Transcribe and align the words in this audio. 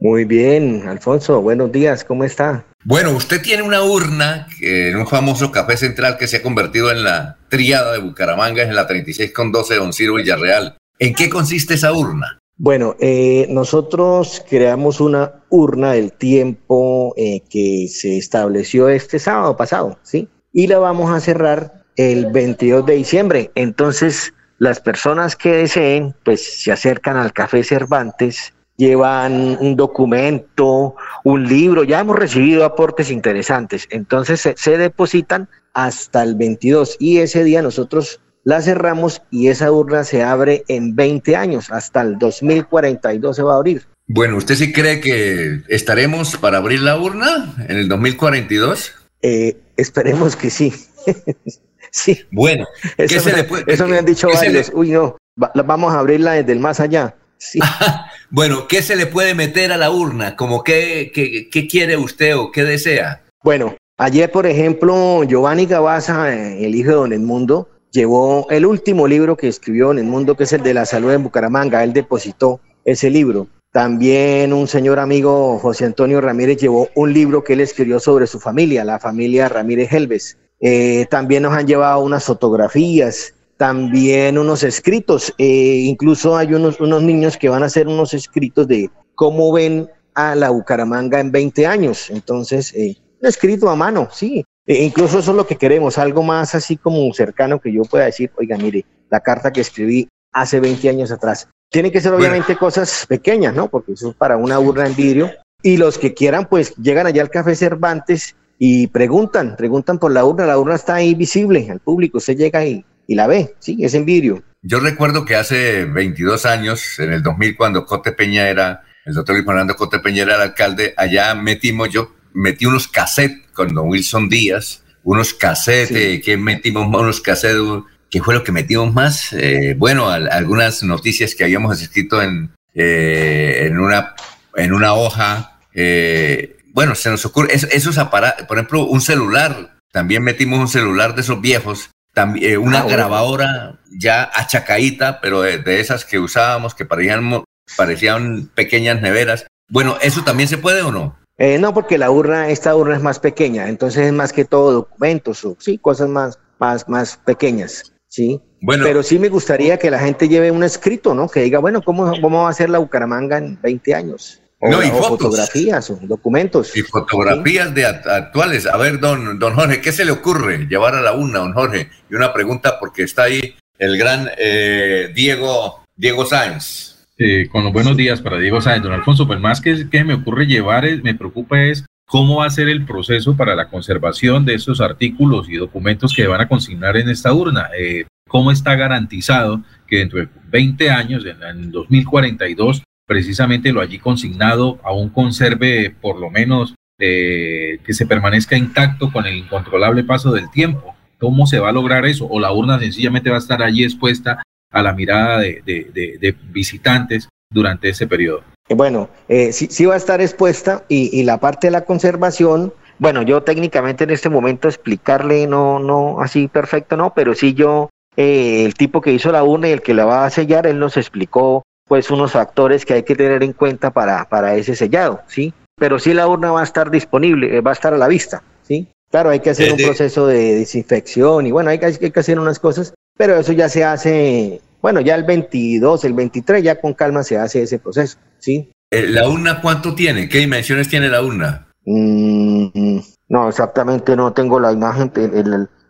Muy 0.00 0.24
bien, 0.24 0.88
Alfonso, 0.88 1.42
buenos 1.42 1.70
días, 1.70 2.04
¿cómo 2.04 2.24
está? 2.24 2.64
Bueno, 2.84 3.10
usted 3.10 3.42
tiene 3.42 3.62
una 3.62 3.82
urna 3.82 4.46
en 4.62 4.96
un 4.96 5.06
famoso 5.06 5.52
café 5.52 5.76
central 5.76 6.16
que 6.16 6.26
se 6.26 6.38
ha 6.38 6.42
convertido 6.42 6.90
en 6.90 7.04
la 7.04 7.36
triada 7.50 7.92
de 7.92 7.98
Bucaramanga, 7.98 8.62
en 8.62 8.74
la 8.74 8.86
36 8.86 9.30
con 9.34 9.52
12 9.52 9.74
de 9.74 9.80
Don 9.80 9.92
Ciro 9.92 10.14
Villarreal. 10.14 10.78
¿En 10.98 11.14
qué 11.14 11.28
consiste 11.28 11.74
esa 11.74 11.92
urna? 11.92 12.38
Bueno, 12.56 12.96
eh, 12.98 13.46
nosotros 13.50 14.42
creamos 14.48 15.00
una 15.00 15.42
urna 15.50 15.92
del 15.92 16.12
tiempo 16.12 17.12
eh, 17.18 17.42
que 17.50 17.86
se 17.88 18.16
estableció 18.16 18.88
este 18.88 19.18
sábado 19.18 19.54
pasado, 19.58 19.98
¿sí? 20.02 20.30
Y 20.54 20.66
la 20.66 20.78
vamos 20.78 21.10
a 21.10 21.20
cerrar 21.20 21.84
el 21.96 22.32
22 22.32 22.86
de 22.86 22.94
diciembre. 22.94 23.50
Entonces, 23.54 24.32
las 24.56 24.80
personas 24.80 25.36
que 25.36 25.52
deseen, 25.52 26.14
pues 26.24 26.62
se 26.62 26.72
acercan 26.72 27.18
al 27.18 27.34
Café 27.34 27.62
Cervantes 27.64 28.54
llevan 28.80 29.58
un 29.60 29.76
documento, 29.76 30.96
un 31.22 31.46
libro, 31.46 31.84
ya 31.84 32.00
hemos 32.00 32.16
recibido 32.16 32.64
aportes 32.64 33.10
interesantes, 33.10 33.86
entonces 33.90 34.48
se, 34.56 34.78
depositan 34.78 35.50
hasta 35.74 36.22
el 36.22 36.34
22 36.34 36.96
y 36.98 37.18
ese 37.18 37.44
día 37.44 37.60
nosotros 37.60 38.20
la 38.42 38.62
cerramos 38.62 39.20
y 39.30 39.48
esa 39.48 39.70
urna 39.70 40.02
se 40.04 40.22
abre 40.22 40.64
en 40.68 40.96
20 40.96 41.36
años, 41.36 41.70
hasta 41.70 42.00
el 42.00 42.18
2042 42.18 43.36
se 43.36 43.42
va 43.42 43.52
a 43.52 43.56
abrir. 43.58 43.86
Bueno, 44.08 44.38
¿usted 44.38 44.54
sí 44.54 44.72
cree 44.72 45.00
que 45.00 45.60
estaremos 45.68 46.38
para 46.38 46.56
abrir 46.56 46.80
la 46.80 46.98
urna 46.98 47.54
en 47.68 47.76
el 47.76 47.86
2042? 47.86 48.94
Eh, 49.20 49.58
esperemos 49.76 50.36
que 50.36 50.48
sí. 50.48 50.72
sí. 51.90 52.18
Bueno, 52.32 52.66
eso, 52.96 53.30
me, 53.30 53.72
eso 53.72 53.86
me 53.86 53.98
han 53.98 54.06
dicho 54.06 54.28
varios. 54.32 54.72
Uy, 54.74 54.90
no, 54.90 55.18
vamos 55.36 55.92
a 55.92 55.98
abrirla 55.98 56.32
desde 56.32 56.52
el 56.52 56.60
más 56.60 56.80
allá. 56.80 57.14
Sí. 57.40 57.58
bueno, 58.30 58.68
¿qué 58.68 58.82
se 58.82 58.94
le 58.94 59.06
puede 59.06 59.34
meter 59.34 59.72
a 59.72 59.78
la 59.78 59.90
urna? 59.90 60.36
Como 60.36 60.62
qué, 60.62 61.10
qué, 61.12 61.66
quiere 61.66 61.96
usted 61.96 62.36
o 62.36 62.52
qué 62.52 62.64
desea? 62.64 63.22
Bueno, 63.42 63.74
ayer, 63.96 64.30
por 64.30 64.46
ejemplo, 64.46 65.24
Giovanni 65.24 65.66
Gabaza, 65.66 66.32
el 66.32 66.74
hijo 66.74 66.90
de 66.90 66.96
Don 66.96 67.12
Edmundo, 67.12 67.68
llevó 67.90 68.46
el 68.50 68.66
último 68.66 69.08
libro 69.08 69.36
que 69.36 69.48
escribió 69.48 69.90
en 69.90 69.98
el 69.98 70.04
mundo, 70.04 70.36
que 70.36 70.44
es 70.44 70.52
el 70.52 70.62
de 70.62 70.74
la 70.74 70.84
salud 70.84 71.12
en 71.12 71.22
Bucaramanga. 71.22 71.82
Él 71.82 71.92
depositó 71.94 72.60
ese 72.84 73.10
libro. 73.10 73.48
También 73.72 74.52
un 74.52 74.66
señor 74.66 74.98
amigo, 74.98 75.58
José 75.58 75.86
Antonio 75.86 76.20
Ramírez, 76.20 76.58
llevó 76.58 76.88
un 76.94 77.12
libro 77.12 77.42
que 77.42 77.54
él 77.54 77.60
escribió 77.60 78.00
sobre 78.00 78.26
su 78.26 78.38
familia, 78.38 78.84
la 78.84 78.98
familia 78.98 79.48
Ramírez 79.48 79.92
Helves. 79.92 80.36
Eh, 80.60 81.06
también 81.08 81.44
nos 81.44 81.54
han 81.54 81.66
llevado 81.66 82.00
unas 82.00 82.24
fotografías, 82.24 83.34
también 83.60 84.38
unos 84.38 84.62
escritos, 84.62 85.34
eh, 85.36 85.82
incluso 85.84 86.34
hay 86.34 86.54
unos, 86.54 86.80
unos 86.80 87.02
niños 87.02 87.36
que 87.36 87.50
van 87.50 87.62
a 87.62 87.66
hacer 87.66 87.88
unos 87.88 88.14
escritos 88.14 88.66
de 88.66 88.90
cómo 89.14 89.52
ven 89.52 89.86
a 90.14 90.34
la 90.34 90.48
Bucaramanga 90.48 91.20
en 91.20 91.30
20 91.30 91.66
años. 91.66 92.08
Entonces, 92.08 92.72
eh, 92.74 92.96
un 93.20 93.28
escrito 93.28 93.68
a 93.68 93.76
mano, 93.76 94.08
sí. 94.10 94.42
E 94.64 94.82
incluso 94.82 95.18
eso 95.18 95.32
es 95.32 95.36
lo 95.36 95.46
que 95.46 95.56
queremos, 95.56 95.98
algo 95.98 96.22
más 96.22 96.54
así 96.54 96.78
como 96.78 97.12
cercano 97.12 97.60
que 97.60 97.70
yo 97.70 97.82
pueda 97.82 98.06
decir, 98.06 98.32
oiga, 98.38 98.56
mire, 98.56 98.86
la 99.10 99.20
carta 99.20 99.52
que 99.52 99.60
escribí 99.60 100.08
hace 100.32 100.58
20 100.58 100.88
años 100.88 101.12
atrás. 101.12 101.46
Tienen 101.70 101.92
que 101.92 102.00
ser 102.00 102.14
obviamente 102.14 102.56
cosas 102.56 103.04
pequeñas, 103.06 103.54
¿no? 103.54 103.68
Porque 103.68 103.92
eso 103.92 104.08
es 104.08 104.16
para 104.16 104.38
una 104.38 104.58
urna 104.58 104.86
en 104.86 104.96
vidrio. 104.96 105.30
Y 105.62 105.76
los 105.76 105.98
que 105.98 106.14
quieran, 106.14 106.48
pues 106.48 106.74
llegan 106.76 107.06
allá 107.06 107.20
al 107.20 107.28
Café 107.28 107.54
Cervantes 107.54 108.36
y 108.58 108.86
preguntan, 108.86 109.54
preguntan 109.54 109.98
por 109.98 110.12
la 110.12 110.24
urna. 110.24 110.46
La 110.46 110.58
urna 110.58 110.76
está 110.76 110.94
ahí 110.94 111.14
visible 111.14 111.70
al 111.70 111.80
público. 111.80 112.16
Usted 112.16 112.38
llega 112.38 112.64
y 112.64 112.86
y 113.10 113.16
la 113.16 113.26
ve, 113.26 113.56
sí, 113.58 113.76
es 113.80 113.94
en 113.94 114.04
vidrio. 114.04 114.44
Yo 114.62 114.78
recuerdo 114.78 115.24
que 115.24 115.34
hace 115.34 115.84
22 115.84 116.46
años, 116.46 116.96
en 117.00 117.12
el 117.12 117.24
2000, 117.24 117.56
cuando 117.56 117.84
Cote 117.84 118.12
Peña 118.12 118.48
era, 118.48 118.84
el 119.04 119.14
doctor 119.14 119.34
Luis 119.34 119.44
Fernando 119.44 119.74
Cote 119.74 119.98
Peña 119.98 120.22
era 120.22 120.36
el 120.36 120.42
alcalde, 120.42 120.94
allá 120.96 121.34
metimos, 121.34 121.88
yo 121.90 122.14
metí 122.34 122.66
unos 122.66 122.86
cassettes 122.86 123.48
con 123.52 123.74
don 123.74 123.88
Wilson 123.88 124.28
Díaz, 124.28 124.84
unos 125.02 125.34
cassettes, 125.34 126.22
que 126.22 126.36
metimos 126.36 126.86
unos 126.86 127.20
cassettes, 127.20 127.82
¿qué 128.08 128.22
fue 128.22 128.32
lo 128.32 128.44
que 128.44 128.52
metimos 128.52 128.94
más? 128.94 129.32
Eh, 129.32 129.74
bueno, 129.76 130.08
algunas 130.08 130.84
noticias 130.84 131.34
que 131.34 131.42
habíamos 131.42 131.82
escrito 131.82 132.22
en, 132.22 132.52
eh, 132.74 133.66
en, 133.66 133.76
una, 133.80 134.14
en 134.54 134.72
una 134.72 134.94
hoja. 134.94 135.58
Eh, 135.74 136.58
bueno, 136.72 136.94
se 136.94 137.10
nos 137.10 137.26
ocurre, 137.26 137.54
esos 137.54 137.98
aparatos, 137.98 138.46
por 138.46 138.56
ejemplo, 138.56 138.84
un 138.84 139.00
celular, 139.00 139.78
también 139.90 140.22
metimos 140.22 140.60
un 140.60 140.68
celular 140.68 141.16
de 141.16 141.22
esos 141.22 141.40
viejos 141.40 141.90
también, 142.12 142.52
eh, 142.52 142.58
una 142.58 142.80
ah, 142.80 142.86
grabadora 142.86 143.80
ya 143.90 144.30
achacadita, 144.34 145.20
pero 145.20 145.42
de, 145.42 145.80
esas 145.80 146.04
que 146.04 146.18
usábamos 146.18 146.74
que 146.74 146.84
parecían, 146.84 147.44
parecían 147.76 148.50
pequeñas 148.54 149.00
neveras. 149.00 149.46
Bueno, 149.68 149.96
¿eso 150.00 150.22
también 150.24 150.48
se 150.48 150.58
puede 150.58 150.82
o 150.82 150.90
no? 150.90 151.16
Eh, 151.38 151.58
no, 151.58 151.72
porque 151.72 151.96
la 151.96 152.10
urna, 152.10 152.50
esta 152.50 152.74
urna 152.74 152.96
es 152.96 153.02
más 153.02 153.18
pequeña, 153.18 153.68
entonces 153.68 154.06
es 154.06 154.12
más 154.12 154.32
que 154.32 154.44
todo 154.44 154.72
documentos 154.72 155.44
o 155.44 155.56
sí, 155.58 155.78
cosas 155.78 156.08
más, 156.08 156.38
más, 156.58 156.86
más 156.88 157.16
pequeñas, 157.16 157.94
sí. 158.08 158.42
Bueno, 158.60 158.84
pero 158.84 159.02
sí 159.02 159.18
me 159.18 159.30
gustaría 159.30 159.78
que 159.78 159.90
la 159.90 159.98
gente 159.98 160.28
lleve 160.28 160.50
un 160.50 160.62
escrito, 160.62 161.14
¿no? 161.14 161.28
Que 161.28 161.40
diga, 161.40 161.58
bueno, 161.58 161.80
¿cómo, 161.80 162.12
cómo 162.20 162.42
va 162.42 162.50
a 162.50 162.52
ser 162.52 162.68
la 162.68 162.78
Bucaramanga 162.78 163.38
en 163.38 163.58
20 163.62 163.94
años? 163.94 164.42
No, 164.60 164.82
y 164.82 164.88
fotografías 164.90 165.88
o 165.90 165.98
documentos. 166.02 166.76
Y 166.76 166.82
fotografías 166.82 167.74
de 167.74 167.86
actuales. 167.86 168.66
A 168.66 168.76
ver, 168.76 169.00
don, 169.00 169.38
don 169.38 169.54
Jorge, 169.54 169.80
¿qué 169.80 169.90
se 169.90 170.04
le 170.04 170.12
ocurre 170.12 170.66
llevar 170.66 170.94
a 170.94 171.00
la 171.00 171.12
una, 171.12 171.38
don 171.38 171.54
Jorge? 171.54 171.88
Y 172.10 172.14
una 172.14 172.32
pregunta 172.32 172.78
porque 172.78 173.02
está 173.04 173.24
ahí 173.24 173.54
el 173.78 173.96
gran 173.96 174.28
eh, 174.36 175.10
Diego, 175.14 175.82
Diego 175.96 176.26
Sáenz. 176.26 177.06
con 177.50 177.64
los 177.64 177.72
buenos 177.72 177.96
días 177.96 178.20
para 178.20 178.38
Diego 178.38 178.60
Sáenz, 178.60 178.82
don 178.82 178.92
Alfonso. 178.92 179.26
Pues 179.26 179.40
más 179.40 179.62
que, 179.62 179.88
que 179.88 180.04
me 180.04 180.14
ocurre 180.14 180.46
llevar, 180.46 180.84
me 181.02 181.14
preocupa 181.14 181.62
es 181.62 181.86
cómo 182.04 182.36
va 182.36 182.46
a 182.46 182.50
ser 182.50 182.68
el 182.68 182.84
proceso 182.84 183.36
para 183.36 183.54
la 183.54 183.68
conservación 183.68 184.44
de 184.44 184.54
esos 184.54 184.80
artículos 184.80 185.48
y 185.48 185.56
documentos 185.56 186.12
que 186.12 186.26
van 186.26 186.42
a 186.42 186.48
consignar 186.48 186.98
en 186.98 187.08
esta 187.08 187.32
urna. 187.32 187.70
Eh, 187.78 188.04
¿Cómo 188.28 188.52
está 188.52 188.74
garantizado 188.74 189.62
que 189.86 189.98
dentro 189.98 190.18
de 190.18 190.28
20 190.50 190.90
años, 190.90 191.24
en, 191.24 191.42
en 191.42 191.72
2042, 191.72 192.82
precisamente 193.10 193.72
lo 193.72 193.80
allí 193.80 193.98
consignado 193.98 194.78
aún 194.84 195.08
conserve 195.08 195.92
por 196.00 196.20
lo 196.20 196.30
menos 196.30 196.76
eh, 197.00 197.80
que 197.84 197.92
se 197.92 198.06
permanezca 198.06 198.56
intacto 198.56 199.10
con 199.10 199.26
el 199.26 199.36
incontrolable 199.36 200.04
paso 200.04 200.30
del 200.30 200.48
tiempo. 200.48 200.94
¿Cómo 201.18 201.48
se 201.48 201.58
va 201.58 201.70
a 201.70 201.72
lograr 201.72 202.06
eso? 202.06 202.28
¿O 202.30 202.38
la 202.38 202.52
urna 202.52 202.78
sencillamente 202.78 203.28
va 203.28 203.34
a 203.34 203.40
estar 203.40 203.64
allí 203.64 203.82
expuesta 203.82 204.40
a 204.70 204.82
la 204.84 204.92
mirada 204.92 205.40
de, 205.40 206.36
visitantes 206.52 207.28
durante 207.52 207.88
ese 207.88 208.06
periodo? 208.06 208.44
Eh, 208.68 208.74
bueno, 208.76 209.10
eh, 209.28 209.50
sí, 209.52 209.84
va 209.86 209.94
a 209.94 209.96
estar 209.96 210.20
expuesta 210.20 210.84
y, 210.88 211.24
la 211.24 211.40
parte 211.40 211.66
de 211.66 211.72
la 211.72 211.84
conservación, 211.84 212.72
bueno, 213.00 213.22
yo 213.22 213.42
técnicamente 213.42 214.04
en 214.04 214.10
este 214.10 214.28
momento 214.28 214.68
explicarle 214.68 215.48
no, 215.48 215.80
no 215.80 216.22
así 216.22 216.46
perfecto, 216.46 216.96
no, 216.96 217.12
pero 217.12 217.34
sí 217.34 217.54
yo, 217.54 217.90
el 218.14 218.72
tipo 218.74 219.00
que 219.00 219.12
hizo 219.12 219.32
la 219.32 219.42
urna 219.42 219.68
y 219.68 219.72
el 219.72 219.82
que 219.82 219.94
la 219.94 220.04
va 220.04 220.26
a 220.26 220.30
sellar, 220.30 220.68
él 220.68 220.78
nos 220.78 220.96
explicó 220.96 221.64
pues 221.90 222.08
unos 222.08 222.30
factores 222.30 222.86
que 222.86 222.94
hay 222.94 223.02
que 223.02 223.16
tener 223.16 223.42
en 223.42 223.52
cuenta 223.52 223.90
para, 223.90 224.24
para 224.28 224.54
ese 224.54 224.76
sellado, 224.76 225.22
¿sí? 225.26 225.52
Pero 225.74 225.98
sí 225.98 226.14
la 226.14 226.28
urna 226.28 226.52
va 226.52 226.60
a 226.60 226.64
estar 226.64 226.88
disponible, 226.88 227.56
eh, 227.56 227.62
va 227.62 227.72
a 227.72 227.74
estar 227.74 227.92
a 227.92 227.98
la 227.98 228.06
vista, 228.06 228.44
¿sí? 228.62 228.86
Claro, 229.10 229.30
hay 229.30 229.40
que 229.40 229.50
hacer 229.50 229.72
un 229.72 229.76
proceso 229.76 230.28
de 230.28 230.54
desinfección 230.54 231.48
y 231.48 231.50
bueno, 231.50 231.70
hay 231.70 231.80
que, 231.80 231.86
hay 231.86 232.10
que 232.12 232.20
hacer 232.20 232.38
unas 232.38 232.60
cosas, 232.60 232.94
pero 233.18 233.36
eso 233.36 233.50
ya 233.50 233.68
se 233.68 233.82
hace, 233.82 234.60
bueno, 234.80 235.00
ya 235.00 235.16
el 235.16 235.24
22, 235.24 236.04
el 236.04 236.12
23, 236.12 236.62
ya 236.62 236.80
con 236.80 236.94
calma 236.94 237.24
se 237.24 237.38
hace 237.38 237.62
ese 237.62 237.80
proceso, 237.80 238.18
¿sí? 238.38 238.70
Eh, 238.92 239.08
¿La 239.08 239.28
urna 239.28 239.60
cuánto 239.60 239.92
tiene? 239.96 240.28
¿Qué 240.28 240.38
dimensiones 240.38 240.88
tiene 240.88 241.08
la 241.08 241.24
urna? 241.24 241.66
Mm, 241.86 242.98
no, 243.30 243.48
exactamente 243.48 244.14
no 244.14 244.32
tengo 244.32 244.60
la 244.60 244.70
imagen, 244.70 245.10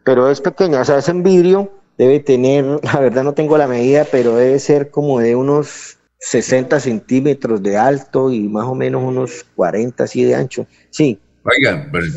pero 0.02 0.30
es 0.30 0.40
pequeña, 0.40 0.80
o 0.80 0.84
sea, 0.86 0.96
es 0.96 1.10
en 1.10 1.22
vidrio, 1.22 1.70
debe 2.00 2.18
tener, 2.18 2.64
la 2.82 2.98
verdad 2.98 3.24
no 3.24 3.34
tengo 3.34 3.58
la 3.58 3.68
medida, 3.68 4.06
pero 4.10 4.34
debe 4.36 4.58
ser 4.58 4.90
como 4.90 5.20
de 5.20 5.36
unos 5.36 5.98
60 6.18 6.80
centímetros 6.80 7.62
de 7.62 7.76
alto 7.76 8.32
y 8.32 8.40
más 8.40 8.66
o 8.66 8.74
menos 8.74 9.02
unos 9.02 9.44
40 9.54 10.04
así 10.04 10.24
de 10.24 10.34
ancho. 10.34 10.66
Sí. 10.88 11.18
Oigan, 11.44 11.90
pues, 11.90 12.16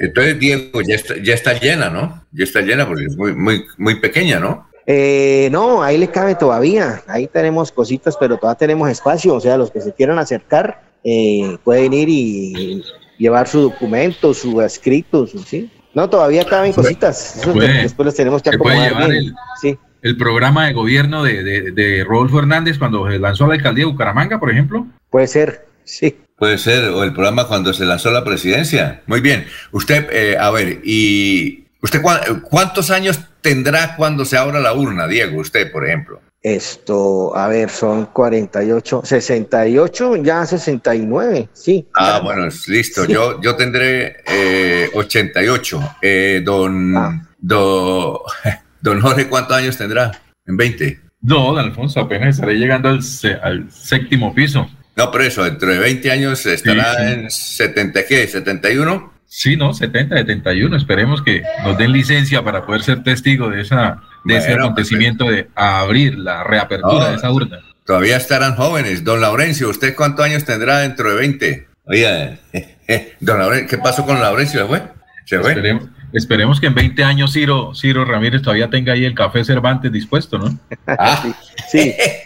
entonces 0.00 0.38
Diego 0.38 0.80
ya 0.82 0.94
está, 0.94 1.14
ya 1.22 1.34
está 1.34 1.58
llena, 1.58 1.90
¿no? 1.90 2.26
Ya 2.32 2.44
está 2.44 2.60
llena 2.60 2.86
porque 2.86 3.04
es 3.04 3.16
muy, 3.16 3.34
muy, 3.34 3.64
muy 3.78 4.00
pequeña, 4.00 4.38
¿no? 4.38 4.68
Eh, 4.86 5.48
no, 5.50 5.82
ahí 5.82 5.96
le 5.96 6.08
cabe 6.08 6.34
todavía. 6.34 7.02
Ahí 7.06 7.26
tenemos 7.26 7.72
cositas, 7.72 8.16
pero 8.18 8.36
todavía 8.36 8.58
tenemos 8.58 8.90
espacio. 8.90 9.34
O 9.34 9.40
sea, 9.40 9.56
los 9.56 9.70
que 9.70 9.80
se 9.80 9.94
quieran 9.94 10.18
acercar 10.18 10.82
eh, 11.02 11.56
pueden 11.64 11.94
ir 11.94 12.08
y 12.10 12.84
llevar 13.18 13.48
su 13.48 13.60
documento, 13.62 14.34
su 14.34 14.60
escrito, 14.60 15.26
¿sí? 15.26 15.70
No, 15.94 16.10
todavía 16.10 16.44
caben 16.44 16.72
cositas. 16.72 17.40
después 17.54 18.06
los 18.06 18.14
tenemos 18.14 18.42
que 18.42 18.50
acomodar 18.50 19.10
El, 19.10 19.34
sí. 19.60 19.78
el 20.02 20.16
programa 20.16 20.66
de 20.66 20.72
gobierno 20.72 21.22
de, 21.22 21.70
de, 21.72 22.04
Rodolfo 22.04 22.40
Hernández 22.40 22.78
cuando 22.78 23.08
se 23.08 23.18
lanzó 23.18 23.44
a 23.44 23.48
la 23.48 23.54
alcaldía 23.54 23.84
de 23.84 23.90
Bucaramanga, 23.92 24.40
por 24.40 24.50
ejemplo. 24.50 24.86
Puede 25.10 25.28
ser, 25.28 25.66
sí. 25.84 26.16
Puede 26.36 26.58
ser, 26.58 26.84
o 26.90 27.04
el 27.04 27.12
programa 27.12 27.46
cuando 27.46 27.72
se 27.72 27.84
lanzó 27.84 28.10
la 28.10 28.24
presidencia. 28.24 29.02
Muy 29.06 29.20
bien. 29.20 29.46
Usted, 29.70 30.08
eh, 30.12 30.36
a 30.36 30.50
ver, 30.50 30.80
¿y 30.84 31.66
usted 31.80 32.02
cuántos 32.42 32.90
años 32.90 33.20
tendrá 33.40 33.94
cuando 33.94 34.24
se 34.24 34.36
abra 34.36 34.58
la 34.58 34.74
urna, 34.74 35.06
Diego? 35.06 35.40
Usted, 35.40 35.70
por 35.70 35.86
ejemplo. 35.86 36.20
Esto, 36.44 37.34
a 37.34 37.48
ver, 37.48 37.70
son 37.70 38.04
48, 38.04 39.00
68, 39.02 40.16
ya 40.16 40.44
69, 40.44 41.48
sí. 41.54 41.88
Ah, 41.94 42.20
bueno, 42.22 42.46
listo. 42.68 43.06
Yo, 43.06 43.40
yo 43.40 43.56
tendré 43.56 44.16
eh, 44.26 44.90
88. 44.92 45.96
Eh, 46.02 46.42
don, 46.44 46.94
ah. 46.98 47.26
don 47.40 49.00
Jorge, 49.00 49.26
¿cuántos 49.26 49.56
años 49.56 49.78
tendrá? 49.78 50.12
¿En 50.44 50.58
20? 50.58 51.00
No, 51.22 51.54
don 51.54 51.60
Alfonso, 51.60 52.00
apenas 52.00 52.34
estaré 52.34 52.56
llegando 52.56 52.90
al, 52.90 53.00
al 53.42 53.72
séptimo 53.72 54.34
piso. 54.34 54.68
No, 54.96 55.10
pero 55.10 55.24
eso, 55.24 55.44
dentro 55.44 55.70
de 55.70 55.78
20 55.78 56.10
años 56.10 56.44
estará 56.44 57.10
en 57.10 57.30
70, 57.30 58.04
¿qué? 58.04 58.28
¿71? 58.28 59.13
Sí, 59.36 59.56
no, 59.56 59.74
70, 59.74 60.16
71. 60.16 60.76
Esperemos 60.76 61.20
que 61.20 61.42
nos 61.64 61.76
den 61.76 61.90
licencia 61.90 62.44
para 62.44 62.64
poder 62.64 62.84
ser 62.84 63.02
testigo 63.02 63.50
de, 63.50 63.62
esa, 63.62 64.00
de 64.22 64.36
ese 64.36 64.52
acontecimiento 64.52 65.24
de 65.24 65.48
abrir 65.56 66.16
la 66.16 66.44
reapertura 66.44 67.10
de 67.10 67.16
esa 67.16 67.32
urna. 67.32 67.58
Todavía 67.84 68.16
estarán 68.16 68.54
jóvenes. 68.54 69.02
Don 69.02 69.20
Laurencio, 69.20 69.68
¿usted 69.68 69.96
cuántos 69.96 70.24
años 70.24 70.44
tendrá 70.44 70.78
dentro 70.78 71.10
de 71.10 71.16
20? 71.16 71.68
Oiga, 71.86 72.38
don 73.20 73.40
Laurencio, 73.40 73.68
¿qué 73.68 73.78
pasó 73.78 74.06
con 74.06 74.20
Laurencio? 74.20 74.60
¿Se 74.60 74.66
fue? 74.68 74.82
¿Se 75.24 75.40
fue? 75.40 75.80
Esperemos, 76.12 76.60
que 76.60 76.68
en 76.68 76.74
20 76.76 77.02
años 77.02 77.32
Ciro, 77.32 77.74
Ciro 77.74 78.04
Ramírez 78.04 78.40
todavía 78.40 78.70
tenga 78.70 78.92
ahí 78.92 79.04
el 79.04 79.16
café 79.16 79.44
Cervantes 79.44 79.90
dispuesto, 79.90 80.38
¿no? 80.38 80.56
Ah, 80.86 81.20
sí. 81.20 81.34
Sí, 81.66 81.94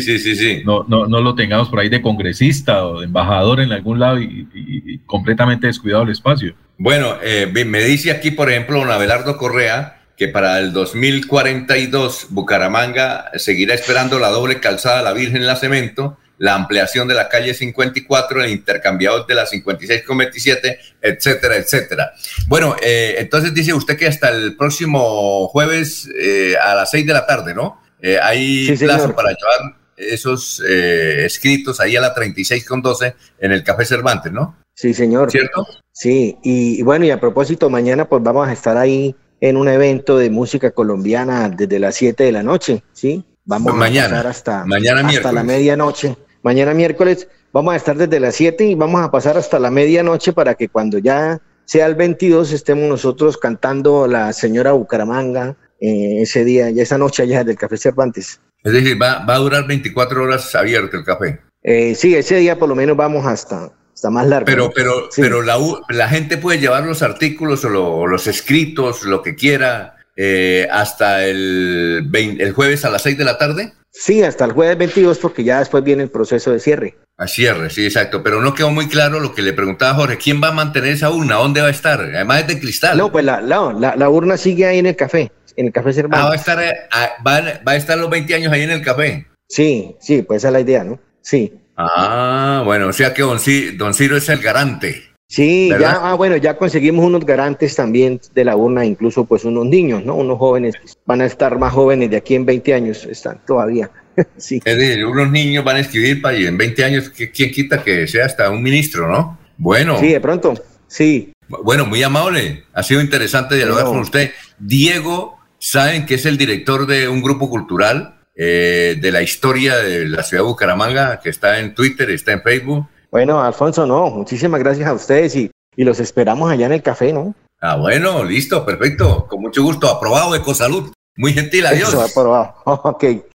sí, 0.00 0.18
sí, 0.20 0.36
sí. 0.36 0.62
No, 0.64 0.84
no, 0.86 1.06
no 1.06 1.20
lo 1.20 1.34
tengamos 1.34 1.68
por 1.68 1.80
ahí 1.80 1.88
de 1.88 2.00
congresista 2.00 2.86
o 2.86 3.00
de 3.00 3.06
embajador 3.06 3.60
en 3.60 3.72
algún 3.72 3.98
lado 3.98 4.20
y, 4.20 5.00
completamente 5.06 5.66
descuidado 5.66 6.04
el 6.04 6.10
espacio. 6.10 6.54
Bueno, 6.78 7.16
eh, 7.22 7.50
me 7.66 7.82
dice 7.82 8.12
aquí, 8.12 8.30
por 8.30 8.50
ejemplo, 8.50 8.78
don 8.78 8.90
Abelardo 8.90 9.36
Correa, 9.36 10.02
que 10.16 10.28
para 10.28 10.60
el 10.60 10.72
2042 10.72 12.26
Bucaramanga 12.30 13.30
seguirá 13.34 13.74
esperando 13.74 14.20
la 14.20 14.28
doble 14.28 14.60
calzada 14.60 15.02
La 15.02 15.12
Virgen 15.12 15.38
en 15.38 15.46
la 15.48 15.56
Cemento, 15.56 16.18
la 16.38 16.54
ampliación 16.54 17.08
de 17.08 17.14
la 17.14 17.28
calle 17.28 17.52
54, 17.52 18.44
el 18.44 18.50
intercambiador 18.52 19.26
de 19.26 19.34
la 19.34 19.46
56 19.46 20.04
con 20.04 20.18
27, 20.18 20.78
etcétera, 21.02 21.56
etcétera. 21.56 22.12
Bueno, 22.46 22.76
eh, 22.80 23.16
entonces 23.18 23.52
dice 23.52 23.74
usted 23.74 23.96
que 23.96 24.06
hasta 24.06 24.28
el 24.28 24.56
próximo 24.56 25.48
jueves 25.48 26.08
eh, 26.16 26.54
a 26.62 26.76
las 26.76 26.92
6 26.92 27.06
de 27.06 27.12
la 27.12 27.26
tarde, 27.26 27.54
¿no? 27.54 27.80
hay 28.22 28.74
plazo 28.78 29.14
para 29.14 29.28
llevar 29.28 29.79
esos 30.00 30.62
eh, 30.66 31.24
escritos 31.24 31.80
ahí 31.80 31.96
a 31.96 32.00
la 32.00 32.14
36 32.14 32.64
con 32.64 32.82
12 32.82 33.14
en 33.38 33.52
el 33.52 33.62
Café 33.62 33.84
Cervantes, 33.84 34.32
¿no? 34.32 34.56
Sí, 34.74 34.94
señor. 34.94 35.30
¿Cierto? 35.30 35.66
Sí, 35.92 36.38
y, 36.42 36.82
bueno, 36.82 37.04
y 37.04 37.10
a 37.10 37.20
propósito, 37.20 37.68
mañana 37.68 38.08
pues 38.08 38.22
vamos 38.22 38.48
a 38.48 38.52
estar 38.52 38.76
ahí 38.78 39.14
en 39.40 39.56
un 39.56 39.68
evento 39.68 40.16
de 40.16 40.30
música 40.30 40.70
colombiana 40.70 41.48
desde 41.48 41.78
las 41.78 41.94
7 41.96 42.24
de 42.24 42.32
la 42.32 42.42
noche, 42.42 42.82
¿sí? 42.92 43.24
Vamos 43.44 43.74
mañana, 43.74 44.06
a 44.06 44.10
pasar 44.10 44.26
hasta, 44.26 44.64
mañana 44.64 45.06
hasta 45.06 45.32
la 45.32 45.42
medianoche. 45.42 46.16
Mañana 46.42 46.72
miércoles 46.72 47.28
vamos 47.52 47.74
a 47.74 47.76
estar 47.76 47.96
desde 47.96 48.20
las 48.20 48.34
7 48.34 48.64
y 48.64 48.74
vamos 48.74 49.02
a 49.02 49.10
pasar 49.10 49.36
hasta 49.36 49.58
la 49.58 49.70
medianoche 49.70 50.32
para 50.32 50.54
que 50.54 50.68
cuando 50.68 50.98
ya 50.98 51.40
sea 51.64 51.86
el 51.86 51.94
22 51.94 52.52
estemos 52.52 52.88
nosotros 52.88 53.36
cantando 53.38 54.06
la 54.06 54.32
señora 54.32 54.72
Bucaramanga 54.72 55.56
eh, 55.80 56.22
ese 56.22 56.44
día, 56.44 56.70
ya 56.70 56.82
esa 56.82 56.98
noche 56.98 57.22
allá 57.22 57.44
del 57.44 57.56
Café 57.56 57.76
Cervantes. 57.76 58.40
Es 58.62 58.72
decir, 58.72 59.00
va, 59.00 59.24
va 59.24 59.34
a 59.34 59.38
durar 59.38 59.66
24 59.66 60.22
horas 60.22 60.54
abierto 60.54 60.96
el 60.96 61.04
café. 61.04 61.40
Eh, 61.62 61.94
sí, 61.94 62.14
ese 62.14 62.36
día 62.36 62.58
por 62.58 62.68
lo 62.68 62.74
menos 62.74 62.96
vamos 62.96 63.26
hasta, 63.26 63.72
hasta 63.92 64.10
más 64.10 64.26
largo. 64.26 64.46
Pero, 64.46 64.70
pero, 64.74 65.08
pero 65.16 65.42
la, 65.42 65.58
la, 65.88 66.08
gente 66.08 66.38
puede 66.38 66.58
llevar 66.58 66.84
los 66.84 67.02
artículos 67.02 67.64
o, 67.64 68.06
los 68.06 68.26
escritos, 68.26 69.04
lo 69.04 69.22
que 69.22 69.34
quiera, 69.34 69.96
eh, 70.16 70.68
hasta 70.70 71.24
el, 71.26 72.10
el 72.12 72.52
jueves 72.52 72.84
a 72.84 72.90
las 72.90 73.02
6 73.02 73.18
de 73.18 73.24
la 73.24 73.38
tarde. 73.38 73.72
Sí, 73.92 74.22
hasta 74.22 74.44
el 74.44 74.52
jueves 74.52 74.78
22, 74.78 75.18
porque 75.18 75.44
ya 75.44 75.58
después 75.58 75.82
viene 75.82 76.04
el 76.04 76.10
proceso 76.10 76.52
de 76.52 76.60
cierre. 76.60 76.96
A 77.18 77.26
cierre, 77.26 77.70
sí, 77.70 77.84
exacto. 77.84 78.22
Pero 78.22 78.40
no 78.40 78.54
quedó 78.54 78.70
muy 78.70 78.88
claro 78.88 79.20
lo 79.20 79.34
que 79.34 79.42
le 79.42 79.52
preguntaba 79.52 79.94
Jorge. 79.94 80.16
¿Quién 80.16 80.42
va 80.42 80.48
a 80.48 80.52
mantener 80.52 80.92
esa 80.92 81.10
urna? 81.10 81.36
¿Dónde 81.36 81.60
va 81.60 81.66
a 81.66 81.70
estar? 81.70 82.00
Además 82.00 82.42
es 82.42 82.46
de 82.46 82.60
cristal. 82.60 82.96
No, 82.96 83.12
pues 83.12 83.24
la, 83.24 83.40
la, 83.40 83.94
la 83.96 84.08
urna 84.08 84.36
sigue 84.36 84.66
ahí 84.66 84.78
en 84.78 84.86
el 84.86 84.96
café 84.96 85.32
en 85.56 85.66
el 85.66 85.72
Café 85.72 85.92
Cervantes. 85.92 86.20
Ah, 86.20 86.28
va 86.28 86.32
a 86.32 86.36
estar, 86.36 86.62
eh, 86.62 86.72
ah, 86.90 87.10
va, 87.26 87.72
a 87.72 87.76
estar 87.76 87.98
los 87.98 88.10
20 88.10 88.34
años 88.34 88.52
ahí 88.52 88.62
en 88.62 88.70
el 88.70 88.82
café. 88.82 89.26
Sí, 89.48 89.96
sí, 90.00 90.22
pues 90.22 90.38
esa 90.38 90.48
es 90.48 90.52
la 90.52 90.60
idea, 90.60 90.84
¿no? 90.84 90.98
Sí. 91.20 91.52
Ah, 91.76 92.62
bueno, 92.64 92.88
o 92.88 92.92
sea 92.92 93.14
que 93.14 93.22
don, 93.22 93.38
Ciro, 93.38 94.16
es 94.16 94.28
el 94.28 94.40
garante. 94.40 95.09
Sí, 95.30 95.68
ya, 95.68 95.92
ah, 96.02 96.14
bueno, 96.14 96.36
ya 96.38 96.56
conseguimos 96.56 97.04
unos 97.04 97.24
garantes 97.24 97.76
también 97.76 98.20
de 98.34 98.44
la 98.44 98.56
urna, 98.56 98.84
incluso 98.84 99.26
pues 99.26 99.44
unos 99.44 99.64
niños, 99.64 100.04
¿no? 100.04 100.16
Unos 100.16 100.38
jóvenes, 100.38 100.74
van 101.06 101.20
a 101.20 101.26
estar 101.26 101.56
más 101.56 101.72
jóvenes 101.72 102.10
de 102.10 102.16
aquí 102.16 102.34
en 102.34 102.44
20 102.44 102.74
años, 102.74 103.04
están 103.04 103.40
todavía. 103.46 103.92
sí. 104.36 104.60
Es 104.64 104.76
decir, 104.76 105.06
unos 105.06 105.30
niños 105.30 105.62
van 105.62 105.76
a 105.76 105.80
escribir 105.80 106.20
para 106.20 106.36
y 106.36 106.46
en 106.46 106.58
20 106.58 106.84
años, 106.84 107.10
¿quién 107.10 107.52
quita 107.52 107.84
que 107.84 108.08
sea 108.08 108.26
hasta 108.26 108.50
un 108.50 108.60
ministro, 108.60 109.06
no? 109.06 109.38
Bueno. 109.56 110.00
Sí, 110.00 110.08
de 110.08 110.20
pronto, 110.20 110.54
sí. 110.88 111.32
Bueno, 111.46 111.86
muy 111.86 112.02
amable, 112.02 112.64
ha 112.72 112.82
sido 112.82 113.00
interesante 113.00 113.54
dialogar 113.54 113.84
con 113.84 114.00
usted. 114.00 114.32
Diego 114.58 115.38
saben 115.60 116.06
que 116.06 116.16
es 116.16 116.26
el 116.26 116.38
director 116.38 116.88
de 116.88 117.08
un 117.08 117.22
grupo 117.22 117.48
cultural 117.48 118.16
eh, 118.34 118.96
de 119.00 119.12
la 119.12 119.22
historia 119.22 119.76
de 119.76 120.08
la 120.08 120.24
ciudad 120.24 120.42
de 120.42 120.48
Bucaramanga, 120.48 121.20
que 121.20 121.30
está 121.30 121.60
en 121.60 121.72
Twitter, 121.72 122.10
está 122.10 122.32
en 122.32 122.42
Facebook. 122.42 122.88
Bueno, 123.10 123.42
Alfonso, 123.42 123.86
no, 123.86 124.08
muchísimas 124.10 124.60
gracias 124.60 124.88
a 124.88 124.92
ustedes 124.92 125.34
y, 125.34 125.50
y 125.76 125.84
los 125.84 125.98
esperamos 125.98 126.50
allá 126.50 126.66
en 126.66 126.72
el 126.72 126.82
café, 126.82 127.12
¿no? 127.12 127.34
Ah, 127.60 127.76
bueno, 127.76 128.24
listo, 128.24 128.64
perfecto, 128.64 129.26
con 129.28 129.40
mucho 129.42 129.62
gusto, 129.62 129.88
aprobado 129.88 130.34
Ecosalud. 130.34 130.92
Muy 131.16 131.32
gentil, 131.32 131.66
adiós. 131.66 131.88
Eso, 131.90 132.02
aprobado, 132.02 132.54
ok. 132.64 133.04